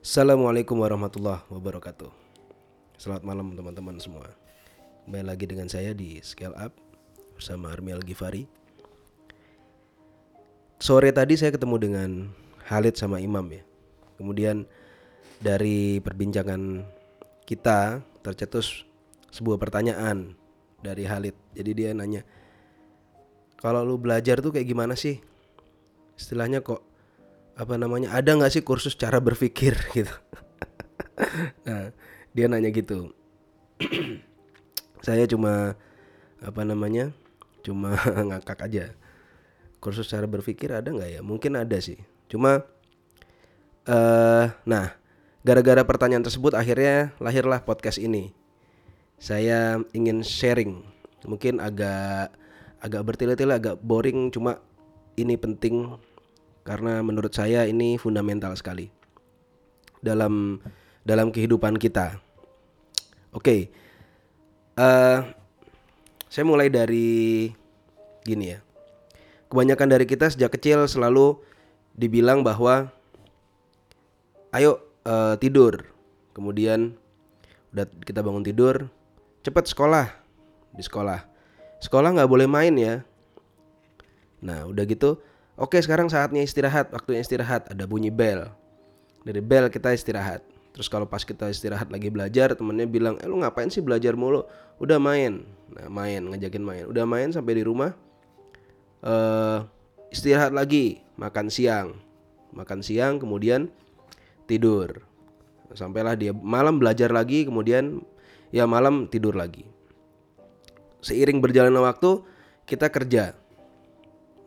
[0.00, 2.08] Assalamualaikum warahmatullahi wabarakatuh.
[2.96, 4.32] Selamat malam teman-teman semua.
[5.04, 6.72] Kembali lagi dengan saya di Scale Up
[7.36, 8.48] bersama Armi Al Ghifari.
[10.80, 12.32] Sore tadi saya ketemu dengan
[12.64, 13.60] Halid sama Imam ya.
[14.16, 14.64] Kemudian
[15.36, 16.80] dari perbincangan
[17.44, 18.88] kita tercetus
[19.28, 20.32] sebuah pertanyaan
[20.80, 21.36] dari Halid.
[21.52, 22.24] Jadi dia nanya,
[23.60, 25.20] kalau lu belajar tuh kayak gimana sih?
[26.16, 26.89] Istilahnya kok
[27.56, 30.14] apa namanya ada nggak sih kursus cara berpikir gitu?
[31.66, 31.92] Nah
[32.34, 33.12] dia nanya gitu.
[35.06, 35.74] Saya cuma
[36.40, 37.12] apa namanya
[37.64, 37.96] cuma
[38.28, 38.94] ngakak aja.
[39.80, 41.20] Kursus cara berpikir ada nggak ya?
[41.24, 42.00] Mungkin ada sih.
[42.28, 42.64] Cuma
[43.88, 44.92] eh nah
[45.40, 48.36] gara-gara pertanyaan tersebut akhirnya lahirlah podcast ini.
[49.20, 50.84] Saya ingin sharing.
[51.28, 52.32] Mungkin agak
[52.80, 54.60] agak bertele-tele agak boring cuma
[55.20, 56.00] ini penting
[56.64, 58.92] karena menurut saya ini fundamental sekali
[60.04, 60.60] dalam
[61.04, 62.20] dalam kehidupan kita.
[63.30, 63.70] Oke,
[64.76, 65.18] eh
[66.30, 67.50] saya mulai dari
[68.22, 68.58] gini ya.
[69.50, 71.42] Kebanyakan dari kita sejak kecil selalu
[71.98, 72.94] dibilang bahwa
[74.54, 75.90] ayo eh, tidur,
[76.36, 76.94] kemudian
[77.74, 78.86] udah kita bangun tidur,
[79.42, 80.06] cepat sekolah
[80.74, 81.26] di sekolah.
[81.80, 82.94] Sekolah nggak boleh main ya.
[84.44, 85.18] Nah udah gitu
[85.60, 87.68] Oke sekarang saatnya istirahat Waktunya istirahat.
[87.68, 88.48] Ada bunyi bel.
[89.28, 90.40] Dari bel kita istirahat.
[90.72, 94.48] Terus kalau pas kita istirahat lagi belajar Temennya bilang Eh lu ngapain sih belajar mulu?
[94.80, 95.44] Udah main.
[95.68, 96.84] Nah main Ngajakin main.
[96.88, 97.92] Udah main sampai di rumah
[99.04, 99.68] uh,
[100.08, 102.00] Istirahat lagi Makan siang.
[102.56, 103.68] Makan siang kemudian
[104.48, 105.04] Tidur.
[105.76, 108.00] Sampailah dia malam belajar lagi Kemudian
[108.48, 109.68] Ya malam tidur lagi.
[111.04, 112.24] Seiring berjalannya waktu
[112.64, 113.39] Kita kerja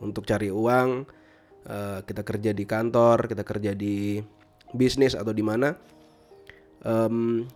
[0.04, 1.08] untuk cari uang
[1.68, 4.20] uh, kita kerja di kantor kita kerja di
[4.76, 5.72] bisnis atau di mana
[6.84, 7.48] um,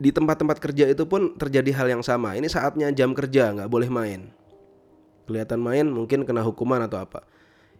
[0.00, 2.34] di tempat-tempat kerja itu pun terjadi hal yang sama.
[2.34, 4.32] Ini saatnya jam kerja nggak boleh main.
[5.24, 7.24] Kelihatan main mungkin kena hukuman atau apa.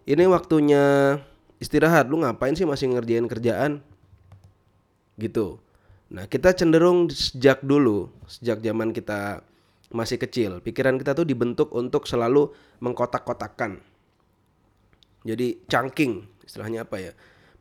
[0.07, 1.19] Ini waktunya
[1.59, 2.09] istirahat.
[2.09, 3.83] Lu ngapain sih masih ngerjain kerjaan?
[5.19, 5.59] Gitu.
[6.15, 9.43] Nah kita cenderung sejak dulu sejak zaman kita
[9.95, 12.51] masih kecil pikiran kita tuh dibentuk untuk selalu
[12.83, 13.79] mengkotak-kotakan
[15.25, 17.13] jadi chunking istilahnya apa ya?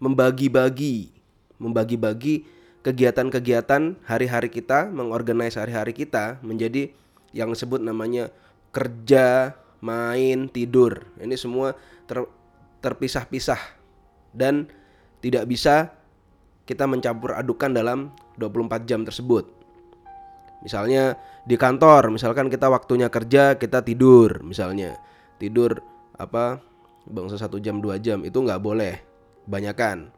[0.04, 1.16] Membagi-bagi,
[1.58, 2.44] membagi-bagi
[2.84, 6.92] kegiatan-kegiatan hari-hari kita, mengorganize hari-hari kita menjadi
[7.32, 8.30] yang disebut namanya
[8.76, 11.08] kerja, main, tidur.
[11.16, 12.28] Ini semua ter,
[12.84, 13.60] terpisah-pisah
[14.36, 14.68] dan
[15.24, 15.96] tidak bisa
[16.68, 19.48] kita mencampur adukan dalam 24 jam tersebut.
[20.64, 24.96] Misalnya di kantor, misalkan kita waktunya kerja, kita tidur, misalnya
[25.40, 25.84] tidur
[26.16, 26.73] apa
[27.08, 29.00] bangsa satu jam dua jam itu nggak boleh.
[29.44, 30.14] Banyakan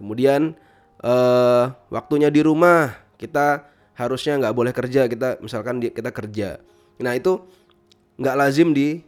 [0.00, 0.56] kemudian
[0.98, 5.06] eh, waktunya di rumah kita harusnya nggak boleh kerja.
[5.06, 6.58] Kita misalkan kita kerja.
[6.98, 7.38] Nah itu
[8.18, 9.04] nggak lazim di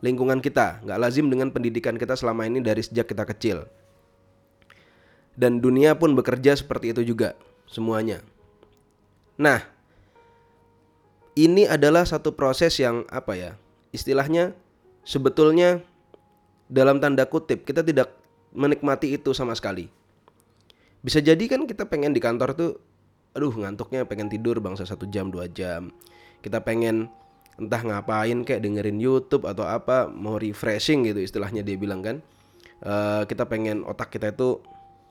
[0.00, 0.80] lingkungan kita.
[0.84, 3.68] Nggak lazim dengan pendidikan kita selama ini dari sejak kita kecil.
[5.34, 7.34] Dan dunia pun bekerja seperti itu juga
[7.66, 8.22] semuanya.
[9.34, 9.66] Nah
[11.34, 13.52] ini adalah satu proses yang apa ya
[13.90, 14.54] istilahnya
[15.02, 15.82] sebetulnya
[16.68, 18.12] dalam tanda kutip kita tidak
[18.54, 19.90] menikmati itu sama sekali.
[21.04, 22.72] Bisa jadi kan kita pengen di kantor tuh,
[23.36, 25.92] aduh ngantuknya pengen tidur bangsa satu jam dua jam.
[26.40, 27.12] Kita pengen
[27.60, 32.16] entah ngapain kayak dengerin YouTube atau apa mau refreshing gitu istilahnya dia bilang kan.
[32.84, 34.60] Uh, kita pengen otak kita itu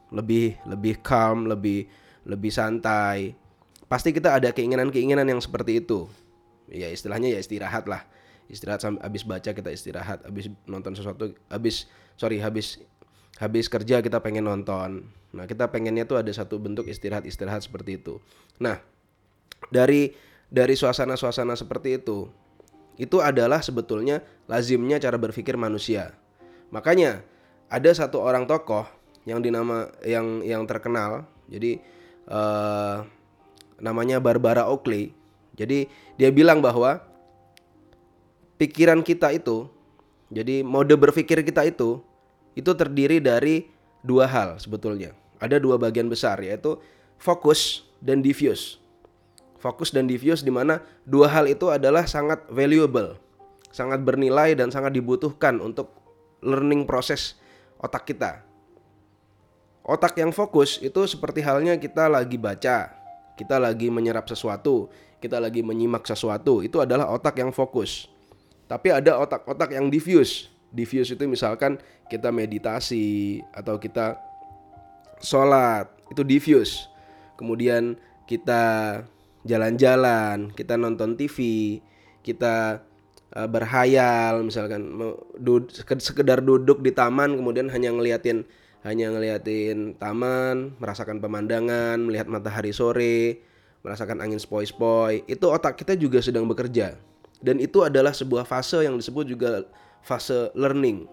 [0.09, 1.85] lebih lebih calm, lebih
[2.25, 3.37] lebih santai.
[3.85, 6.09] Pasti kita ada keinginan-keinginan yang seperti itu.
[6.71, 8.01] Ya istilahnya ya istirahat lah
[8.53, 12.77] istirahat habis baca kita istirahat habis nonton sesuatu habis sorry habis
[13.41, 15.09] habis kerja kita pengen nonton.
[15.33, 18.21] Nah kita pengennya tuh ada satu bentuk istirahat istirahat seperti itu.
[18.61, 18.77] Nah
[19.73, 20.13] dari
[20.53, 22.29] dari suasana-suasana seperti itu
[23.01, 26.13] itu adalah sebetulnya lazimnya cara berpikir manusia.
[26.69, 27.25] Makanya
[27.73, 28.85] ada satu orang tokoh
[29.25, 31.81] yang dinama yang yang terkenal jadi
[32.29, 33.01] uh,
[33.81, 35.11] namanya Barbara Oakley.
[35.53, 37.01] Jadi dia bilang bahwa
[38.63, 39.67] pikiran kita itu,
[40.31, 41.99] jadi mode berpikir kita itu,
[42.55, 43.67] itu terdiri dari
[43.99, 45.11] dua hal sebetulnya.
[45.43, 46.79] Ada dua bagian besar yaitu
[47.19, 48.79] fokus dan diffuse.
[49.59, 53.19] Fokus dan diffuse di mana dua hal itu adalah sangat valuable,
[53.67, 55.91] sangat bernilai dan sangat dibutuhkan untuk
[56.39, 57.35] learning proses
[57.83, 58.47] otak kita.
[59.83, 62.95] Otak yang fokus itu seperti halnya kita lagi baca,
[63.35, 64.87] kita lagi menyerap sesuatu,
[65.19, 68.12] kita lagi menyimak sesuatu, itu adalah otak yang fokus.
[68.67, 70.49] Tapi ada otak-otak yang diffuse.
[70.73, 71.77] Diffuse itu misalkan
[72.09, 74.17] kita meditasi atau kita
[75.21, 76.89] sholat itu diffuse.
[77.37, 79.03] Kemudian kita
[79.43, 81.37] jalan-jalan kita nonton TV
[82.23, 82.79] kita
[83.35, 84.95] uh, berhayal misalkan
[85.99, 88.47] sekedar duduk di taman kemudian hanya ngeliatin
[88.87, 93.43] hanya ngeliatin taman merasakan pemandangan melihat matahari sore
[93.83, 96.95] merasakan angin spoi-spoi itu otak kita juga sedang bekerja
[97.43, 99.67] dan itu adalah sebuah fase yang disebut juga
[99.99, 101.05] fase learning.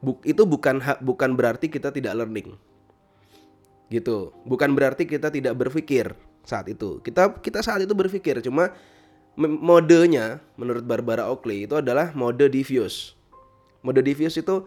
[0.00, 2.56] Buk, itu bukan bukan berarti kita tidak learning.
[3.92, 4.32] Gitu.
[4.48, 7.04] Bukan berarti kita tidak berpikir saat itu.
[7.04, 8.72] Kita kita saat itu berpikir cuma
[9.36, 13.12] modenya menurut Barbara Oakley itu adalah mode diffuse
[13.86, 14.64] mode diffuse itu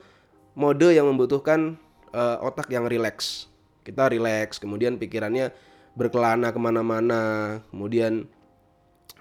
[0.56, 1.75] mode yang membutuhkan
[2.16, 3.51] uh, otak yang rileks.
[3.83, 5.51] Kita rileks kemudian pikirannya
[5.98, 7.21] berkelana ke mana-mana
[7.74, 8.30] kemudian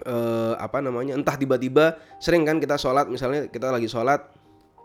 [0.06, 4.22] uh, apa namanya entah tiba-tiba sering kan kita sholat misalnya kita lagi sholat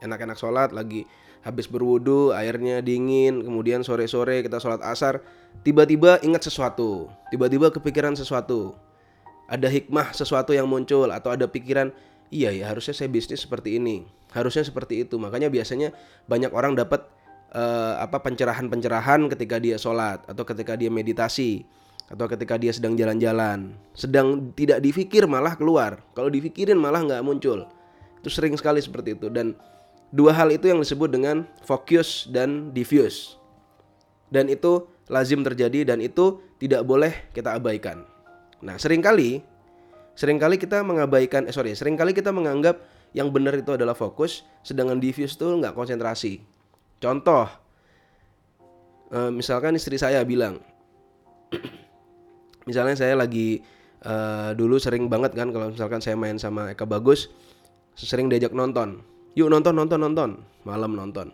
[0.01, 1.06] enak-enak sholat lagi
[1.44, 5.19] habis berwudu airnya dingin kemudian sore-sore kita sholat asar
[5.62, 8.77] tiba-tiba ingat sesuatu tiba-tiba kepikiran sesuatu.
[9.44, 11.92] Ada hikmah sesuatu yang muncul atau ada pikiran
[12.31, 15.19] iya ya harusnya saya bisnis seperti ini harusnya seperti itu.
[15.19, 15.92] Makanya biasanya
[16.25, 17.06] banyak orang dapat
[17.54, 21.68] uh, apa pencerahan-pencerahan ketika dia sholat atau ketika dia meditasi
[22.12, 27.68] atau ketika dia sedang jalan-jalan sedang tidak difikir malah keluar kalau difikirin malah nggak muncul
[28.20, 29.56] itu sering sekali seperti itu dan
[30.14, 33.42] Dua hal itu yang disebut dengan fokus dan diffuse.
[34.30, 38.06] Dan itu lazim terjadi dan itu tidak boleh kita abaikan.
[38.62, 39.42] Nah, sering kali
[40.14, 42.86] sering kali kita mengabaikan eh sorry, sering kali kita menganggap
[43.18, 46.46] yang benar itu adalah fokus, sedangkan diffuse itu nggak konsentrasi.
[47.02, 47.50] Contoh,
[49.10, 50.62] eh, misalkan istri saya bilang,
[52.68, 53.63] misalnya saya lagi
[54.04, 57.31] uh, dulu sering banget kan kalau misalkan saya main sama Eka Bagus,
[57.95, 59.04] sering diajak nonton.
[59.33, 60.30] Yuk nonton nonton nonton.
[60.63, 61.33] Malam nonton.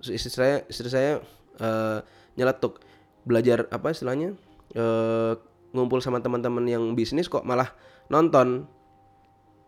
[0.00, 1.20] Istri saya istri saya
[1.60, 2.00] uh,
[2.34, 2.80] nyeletuk.
[3.20, 4.32] Belajar apa istilahnya
[4.74, 5.36] uh,
[5.76, 7.68] ngumpul sama teman-teman yang bisnis kok malah
[8.08, 8.64] nonton.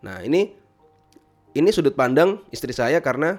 [0.01, 0.51] Nah ini
[1.53, 3.37] ini sudut pandang istri saya karena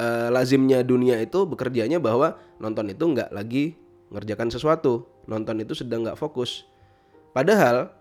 [0.00, 3.76] uh, lazimnya dunia itu bekerjanya bahwa nonton itu nggak lagi
[4.10, 6.66] ngerjakan sesuatu nonton itu sedang nggak fokus
[7.30, 7.94] padahal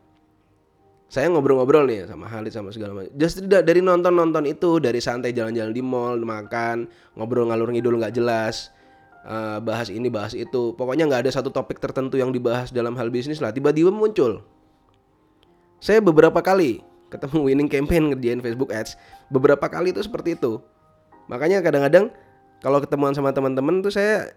[1.09, 3.09] saya ngobrol-ngobrol nih sama Halid sama segala macam.
[3.17, 6.85] Just tidak dari nonton-nonton itu, dari santai jalan-jalan di mall, makan,
[7.17, 8.69] ngobrol ngalur ngidul nggak jelas,
[9.25, 10.77] uh, bahas ini bahas itu.
[10.77, 13.49] Pokoknya nggak ada satu topik tertentu yang dibahas dalam hal bisnis lah.
[13.49, 14.45] Tiba-tiba muncul.
[15.81, 18.93] Saya beberapa kali ketemu winning campaign ngerjain Facebook Ads.
[19.33, 20.61] Beberapa kali itu seperti itu.
[21.25, 22.13] Makanya kadang-kadang
[22.61, 24.29] kalau ketemuan sama teman-teman tuh saya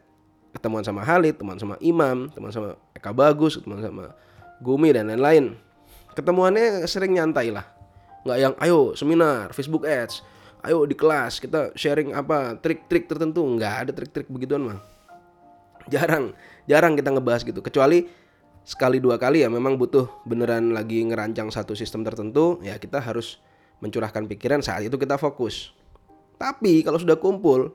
[0.53, 4.13] ketemuan sama Halid, teman sama Imam, teman sama Eka Bagus, teman sama
[4.63, 5.59] Gumi dan lain-lain.
[6.13, 7.67] Ketemuannya sering nyantai lah.
[8.23, 10.23] Nggak yang ayo seminar Facebook Ads.
[10.63, 13.43] Ayo di kelas kita sharing apa trik-trik tertentu.
[13.43, 14.79] Nggak ada trik-trik begituan mah
[15.91, 16.31] jarang
[16.71, 17.59] jarang kita ngebahas gitu.
[17.59, 18.07] Kecuali
[18.63, 23.43] sekali dua kali ya memang butuh beneran lagi ngerancang satu sistem tertentu ya kita harus
[23.83, 25.75] mencurahkan pikiran saat itu kita fokus.
[26.39, 27.75] Tapi kalau sudah kumpul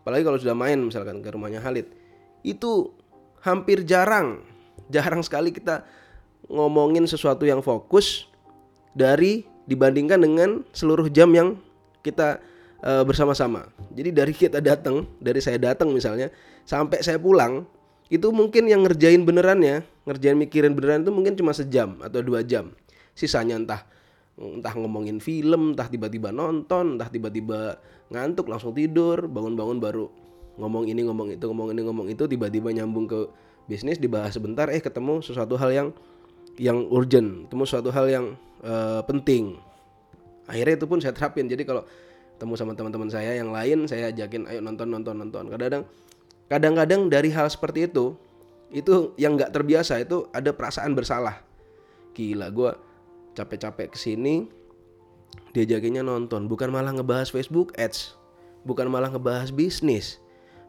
[0.00, 2.01] apalagi kalau sudah main misalkan ke rumahnya Halid
[2.42, 2.90] itu
[3.42, 4.42] hampir jarang
[4.92, 5.82] jarang sekali kita
[6.52, 8.28] ngomongin sesuatu yang fokus
[8.92, 11.56] dari dibandingkan dengan seluruh jam yang
[12.04, 12.42] kita
[12.84, 13.72] uh, bersama-sama.
[13.96, 16.28] Jadi dari kita datang, dari saya datang misalnya
[16.68, 17.64] sampai saya pulang
[18.12, 22.44] itu mungkin yang ngerjain beneran ya, ngerjain mikirin beneran itu mungkin cuma sejam atau dua
[22.44, 22.74] jam.
[23.16, 23.80] Sisanya entah
[24.36, 27.80] entah ngomongin film, entah tiba-tiba nonton, entah tiba-tiba
[28.12, 30.06] ngantuk langsung tidur, bangun-bangun baru
[30.60, 33.28] ngomong ini ngomong itu ngomong ini ngomong itu tiba-tiba nyambung ke
[33.64, 35.88] bisnis dibahas sebentar eh ketemu sesuatu hal yang
[36.60, 38.26] yang urgent, temu suatu hal yang
[38.60, 39.56] uh, penting.
[40.44, 41.48] Akhirnya itu pun saya terapin.
[41.48, 41.86] Jadi kalau
[42.36, 45.48] temu sama teman-teman saya yang lain, saya ajakin ayo nonton nonton nonton.
[45.48, 45.84] Kadang-kadang
[46.52, 48.18] kadang-kadang dari hal seperti itu
[48.72, 51.40] itu yang nggak terbiasa itu ada perasaan bersalah.
[52.12, 52.70] Gila, gue
[53.32, 54.48] capek-capek ke sini
[55.56, 58.16] diajakinnya nonton, bukan malah ngebahas Facebook Ads,
[58.68, 60.20] bukan malah ngebahas bisnis,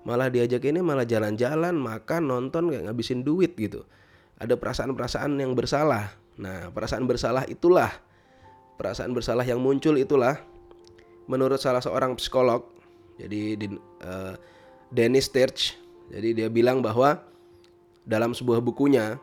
[0.04, 3.88] malah diajakinnya malah jalan-jalan, makan, nonton kayak ngabisin duit gitu
[4.44, 6.12] ada perasaan-perasaan yang bersalah.
[6.36, 7.90] Nah, perasaan bersalah itulah
[8.76, 10.42] perasaan bersalah yang muncul itulah
[11.30, 12.66] menurut salah seorang psikolog.
[13.16, 13.68] Jadi di,
[14.04, 14.34] uh,
[14.90, 15.78] Dennis Terch,
[16.10, 17.22] jadi dia bilang bahwa
[18.04, 19.22] dalam sebuah bukunya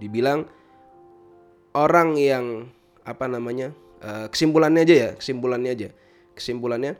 [0.00, 0.48] dibilang
[1.76, 2.66] orang yang
[3.04, 3.70] apa namanya
[4.02, 5.88] uh, kesimpulannya aja ya kesimpulannya aja
[6.34, 6.98] kesimpulannya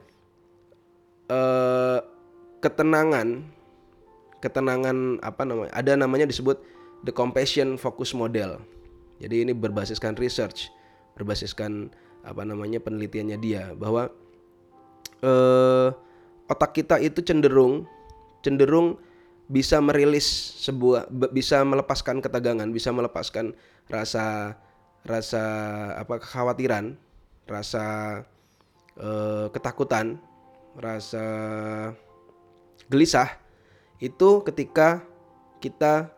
[1.33, 1.99] uh,
[2.61, 3.45] ketenangan
[4.41, 6.61] ketenangan apa namanya ada namanya disebut
[7.05, 8.61] the compassion focus model.
[9.21, 10.73] Jadi ini berbasiskan research,
[11.17, 11.93] berbasiskan
[12.25, 14.09] apa namanya penelitiannya dia bahwa
[15.21, 15.89] eh,
[16.49, 17.85] otak kita itu cenderung
[18.41, 18.97] cenderung
[19.51, 20.25] bisa merilis
[20.65, 23.53] sebuah bisa melepaskan ketegangan, bisa melepaskan
[23.93, 24.57] rasa
[25.05, 25.43] rasa
[26.01, 26.97] apa kekhawatiran,
[27.45, 27.85] rasa
[28.97, 30.17] eh, ketakutan,
[30.81, 31.25] rasa
[32.91, 33.39] gelisah
[34.03, 35.07] itu ketika
[35.63, 36.11] kita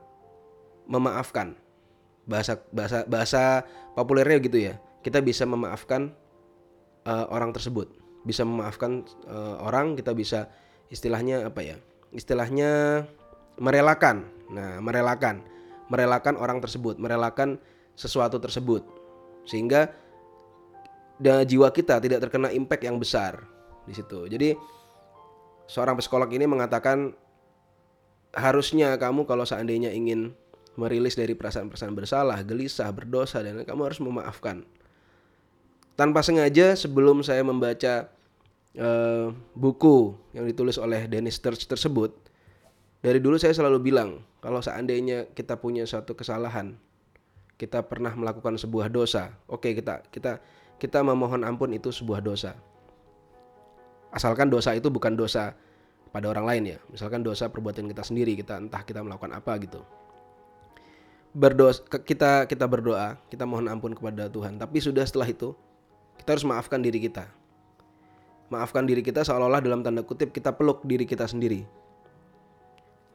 [0.89, 1.55] memaafkan.
[2.25, 3.43] Bahasa bahasa bahasa
[3.93, 4.75] populernya gitu ya.
[5.05, 6.15] Kita bisa memaafkan
[7.05, 7.93] eh, orang tersebut,
[8.25, 10.49] bisa memaafkan eh, orang, kita bisa
[10.89, 11.77] istilahnya apa ya?
[12.15, 13.05] Istilahnya
[13.61, 14.31] merelakan.
[14.53, 15.41] Nah, merelakan,
[15.89, 17.57] merelakan orang tersebut, merelakan
[17.97, 18.85] sesuatu tersebut,
[19.49, 19.89] sehingga
[21.23, 23.49] jiwa kita tidak terkena impact yang besar
[23.89, 24.29] di situ.
[24.29, 24.53] Jadi
[25.73, 27.17] seorang psikolog ini mengatakan
[28.37, 30.37] harusnya kamu kalau seandainya ingin
[30.77, 34.69] merilis dari perasaan-perasaan bersalah, gelisah, berdosa dan kamu harus memaafkan.
[35.97, 38.09] Tanpa sengaja sebelum saya membaca
[38.77, 39.27] eh,
[39.57, 42.13] buku yang ditulis oleh Dennis Sturge tersebut,
[43.01, 46.77] dari dulu saya selalu bilang kalau seandainya kita punya suatu kesalahan,
[47.61, 50.41] kita pernah melakukan sebuah dosa, oke kita kita
[50.81, 52.57] kita memohon ampun itu sebuah dosa.
[54.13, 55.57] Asalkan dosa itu bukan dosa
[56.13, 56.79] pada orang lain ya.
[56.93, 59.81] Misalkan dosa perbuatan kita sendiri, kita entah kita melakukan apa gitu.
[61.33, 61.73] Berdoa
[62.05, 64.61] kita kita berdoa, kita mohon ampun kepada Tuhan.
[64.61, 65.57] Tapi sudah setelah itu
[66.21, 67.25] kita harus maafkan diri kita.
[68.53, 71.65] Maafkan diri kita seolah-olah dalam tanda kutip kita peluk diri kita sendiri.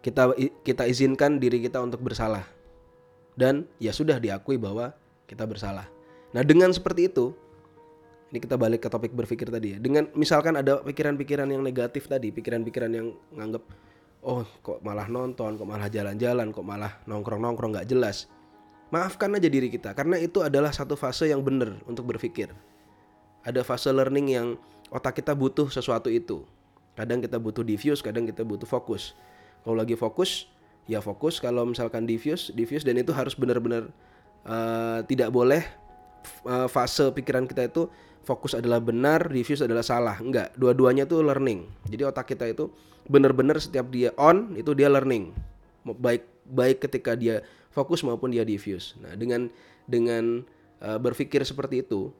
[0.01, 0.33] Kita
[0.65, 2.49] kita izinkan diri kita untuk bersalah.
[3.37, 4.97] Dan ya sudah diakui bahwa
[5.29, 5.85] kita bersalah.
[6.33, 7.37] Nah, dengan seperti itu,
[8.27, 9.77] ini kita balik ke topik berpikir tadi ya.
[9.79, 13.63] Dengan misalkan ada pikiran-pikiran yang negatif tadi, pikiran-pikiran yang nganggep
[14.27, 18.27] oh kok malah nonton, kok malah jalan-jalan, kok malah nongkrong-nongkrong nggak jelas.
[18.91, 22.51] Maafkan aja diri kita karena itu adalah satu fase yang benar untuk berpikir.
[23.47, 24.47] Ada fase learning yang
[24.91, 26.43] otak kita butuh sesuatu itu.
[26.99, 29.15] Kadang kita butuh diffuse, kadang kita butuh fokus.
[29.63, 30.51] Kalau lagi fokus,
[30.89, 31.39] ya fokus.
[31.39, 33.87] Kalau misalkan diffuse, diffuse dan itu harus benar-benar
[34.43, 35.63] uh, tidak boleh
[36.47, 37.87] uh, fase pikiran kita itu
[38.27, 40.19] fokus adalah benar, diffuse adalah salah.
[40.19, 41.63] Enggak, dua-duanya tuh learning.
[41.87, 42.67] Jadi otak kita itu
[43.07, 45.31] benar-benar setiap dia on itu dia learning.
[45.87, 47.39] Baik baik ketika dia
[47.71, 48.99] fokus maupun dia diffuse.
[48.99, 49.47] Nah, dengan
[49.87, 50.43] dengan
[50.83, 52.11] uh, berpikir seperti itu,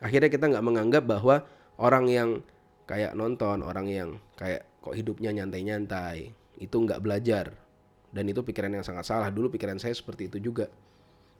[0.00, 1.44] akhirnya kita nggak menganggap bahwa
[1.76, 2.30] orang yang
[2.88, 4.08] kayak nonton, orang yang
[4.40, 7.52] kayak kok hidupnya nyantai-nyantai, itu nggak belajar.
[8.10, 9.28] Dan itu pikiran yang sangat salah.
[9.30, 10.66] Dulu pikiran saya seperti itu juga.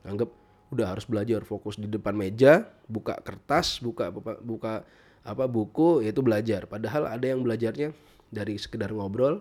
[0.07, 0.31] Anggap
[0.71, 4.11] udah harus belajar fokus di depan meja buka kertas buka
[4.43, 4.83] buka,
[5.23, 6.67] apa buku yaitu belajar.
[6.67, 7.95] Padahal ada yang belajarnya
[8.31, 9.39] dari sekedar ngobrol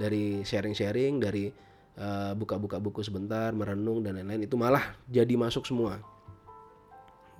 [0.00, 1.50] dari sharing-sharing dari
[1.98, 4.48] uh, buka-buka buku sebentar merenung dan lain-lain.
[4.48, 6.00] Itu malah jadi masuk semua.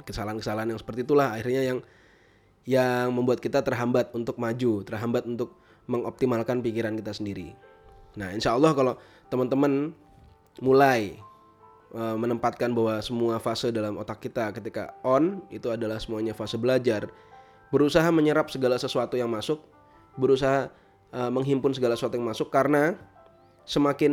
[0.04, 1.78] Kesalahan-kesalahan yang seperti itulah akhirnya yang
[2.68, 5.56] yang membuat kita terhambat untuk maju terhambat untuk
[5.88, 7.56] mengoptimalkan pikiran kita sendiri.
[8.20, 8.94] Nah insya Allah kalau
[9.32, 9.96] teman-teman
[10.60, 11.16] mulai
[11.88, 17.08] Eh, menempatkan bahwa semua fase dalam otak kita ketika on itu adalah semuanya fase belajar.
[17.72, 19.60] Berusaha menyerap segala sesuatu yang masuk
[20.18, 20.68] berusaha
[21.14, 22.98] uh, menghimpun segala sesuatu yang masuk karena
[23.64, 24.12] semakin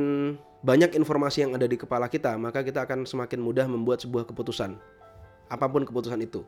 [0.61, 4.79] banyak informasi yang ada di kepala kita maka kita akan semakin mudah membuat sebuah keputusan.
[5.51, 6.47] Apa pun keputusan itu.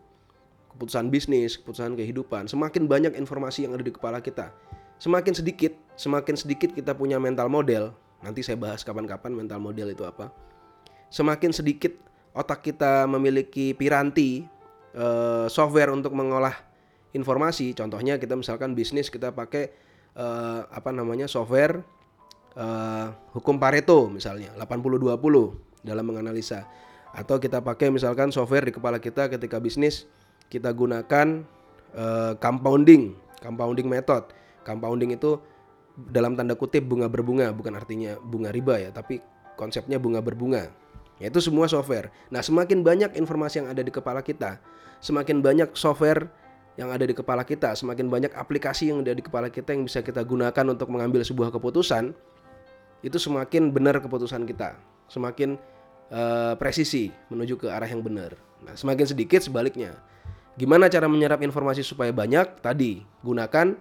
[0.75, 4.55] Keputusan bisnis keputusan kehidupan semakin banyak informasi yang ada di kepala kita.
[4.95, 7.91] Semakin sedikit semakin sedikit kita punya mental model.
[8.23, 10.31] Nanti saya bahas kapan-kapan mental model itu apa
[11.07, 11.95] semakin sedikit
[12.37, 14.45] otak kita memiliki piranti
[14.93, 16.53] uh, software untuk mengolah
[17.15, 17.73] informasi.
[17.73, 19.73] Contohnya kita misalkan bisnis kita pakai
[20.13, 21.81] uh, apa namanya software
[22.53, 25.17] uh, hukum Pareto misalnya 80-20
[25.81, 26.67] dalam menganalisa.
[27.15, 30.05] Atau kita pakai misalkan software di kepala kita ketika bisnis
[30.53, 31.41] kita gunakan
[31.97, 34.29] uh, compounding compounding method.
[34.67, 35.39] Compounding itu
[35.97, 39.17] dalam tanda kutip bunga berbunga bukan artinya bunga riba ya tapi
[39.57, 40.69] konsepnya bunga berbunga
[41.17, 42.13] yaitu semua software.
[42.29, 44.61] Nah, semakin banyak informasi yang ada di kepala kita,
[45.01, 46.29] semakin banyak software
[46.77, 50.05] yang ada di kepala kita, semakin banyak aplikasi yang ada di kepala kita yang bisa
[50.05, 52.13] kita gunakan untuk mengambil sebuah keputusan,
[53.01, 54.77] itu semakin benar keputusan kita,
[55.09, 55.57] semakin
[56.13, 58.37] uh, presisi menuju ke arah yang benar.
[58.61, 59.97] Nah, semakin sedikit sebaliknya.
[60.57, 62.61] Gimana cara menyerap informasi supaya banyak?
[62.65, 63.77] Tadi gunakan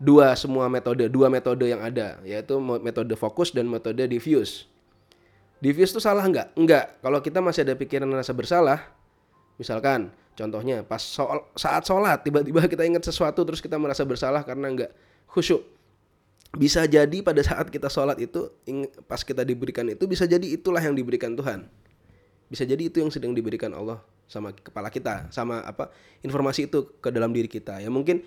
[0.00, 4.68] dua semua metode, dua metode yang ada, yaitu metode fokus dan metode diffuse.
[5.56, 6.52] Diffuse itu salah nggak?
[6.52, 7.00] Enggak.
[7.00, 8.92] Kalau kita masih ada pikiran rasa bersalah,
[9.56, 14.68] misalkan contohnya pas soal, saat sholat tiba-tiba kita ingat sesuatu terus kita merasa bersalah karena
[14.68, 14.90] nggak
[15.32, 15.64] khusyuk.
[16.56, 18.48] Bisa jadi pada saat kita sholat itu,
[19.04, 21.68] pas kita diberikan itu bisa jadi itulah yang diberikan Tuhan.
[22.46, 25.90] Bisa jadi itu yang sedang diberikan Allah sama kepala kita, sama apa
[26.24, 27.80] informasi itu ke dalam diri kita.
[27.82, 28.24] Ya mungkin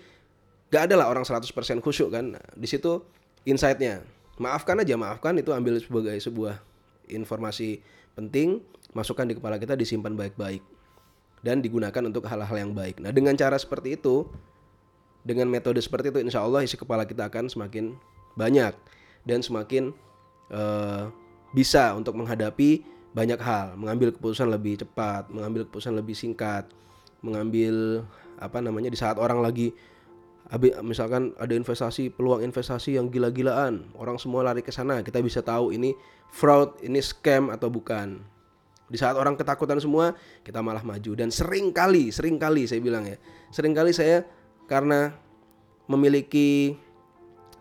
[0.70, 1.50] gak ada lah orang 100%
[1.82, 2.38] khusyuk kan.
[2.38, 3.02] Nah, di situ
[3.48, 4.04] insight-nya
[4.38, 6.69] maafkan aja maafkan itu ambil sebagai sebuah
[7.12, 7.82] informasi
[8.14, 8.62] penting
[8.96, 10.62] masukkan di kepala kita disimpan baik-baik.
[11.40, 13.00] Dan digunakan untuk hal-hal yang baik.
[13.00, 14.28] Nah dengan cara seperti itu
[15.24, 17.96] dengan metode seperti itu insya Allah isi kepala kita akan semakin
[18.36, 18.76] banyak.
[19.24, 19.92] Dan semakin
[20.52, 21.08] uh,
[21.56, 22.84] bisa untuk menghadapi
[23.16, 23.72] banyak hal.
[23.80, 26.68] Mengambil keputusan lebih cepat mengambil keputusan lebih singkat
[27.20, 28.04] mengambil
[28.40, 29.76] apa namanya di saat orang lagi
[30.82, 34.98] misalkan ada investasi peluang investasi yang gila-gilaan orang semua lari ke sana.
[35.06, 35.94] Kita bisa tahu ini
[36.34, 38.18] fraud ini scam atau bukan.
[38.90, 41.14] Di saat orang ketakutan semua kita malah maju.
[41.14, 43.14] Dan sering kali sering kali saya bilang ya
[43.54, 44.26] sering kali saya
[44.66, 45.14] karena
[45.86, 46.74] memiliki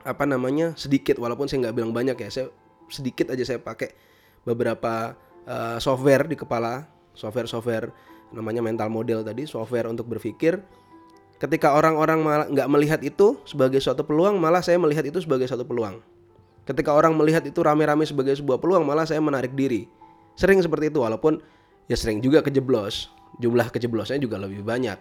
[0.01, 2.47] apa namanya sedikit walaupun saya nggak bilang banyak ya saya
[2.89, 3.93] sedikit aja saya pakai
[4.41, 5.13] beberapa
[5.45, 7.93] uh, software di kepala software software
[8.33, 10.61] namanya mental model tadi software untuk berpikir
[11.39, 16.03] Ketika orang-orang nggak melihat itu sebagai suatu peluang, malah saya melihat itu sebagai suatu peluang.
[16.67, 19.87] Ketika orang melihat itu rame-rame sebagai sebuah peluang, malah saya menarik diri.
[20.35, 21.39] Sering seperti itu, walaupun
[21.87, 23.07] ya sering juga kejeblos.
[23.39, 24.99] Jumlah kejeblosnya juga lebih banyak.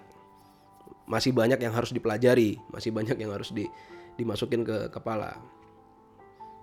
[1.10, 3.66] Masih banyak yang harus dipelajari, masih banyak yang harus di,
[4.14, 5.34] dimasukin ke kepala.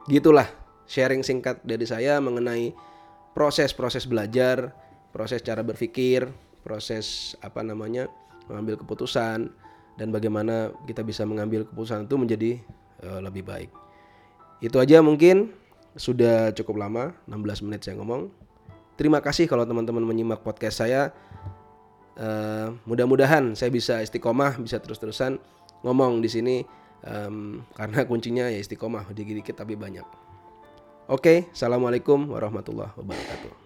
[0.08, 0.48] Gitulah
[0.88, 2.72] sharing singkat dari saya mengenai
[3.36, 4.72] proses-proses belajar,
[5.12, 6.32] proses cara berpikir,
[6.64, 8.08] proses apa namanya
[8.48, 9.52] mengambil keputusan,
[9.96, 12.52] dan bagaimana kita bisa mengambil keputusan itu menjadi
[13.04, 13.72] uh, lebih baik.
[14.60, 15.52] Itu aja mungkin
[15.96, 18.28] sudah cukup lama 16 menit saya ngomong.
[18.96, 21.12] Terima kasih kalau teman-teman menyimak podcast saya.
[22.16, 25.36] Uh, mudah-mudahan saya bisa istiqomah, bisa terus-terusan
[25.84, 26.56] ngomong di sini
[27.04, 30.08] um, karena kuncinya ya istiqomah dikit-dikit tapi banyak.
[31.06, 33.65] Oke, okay, assalamualaikum warahmatullahi wabarakatuh.